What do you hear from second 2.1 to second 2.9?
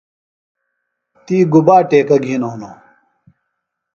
گِھینوۡ ہِنوۡ؟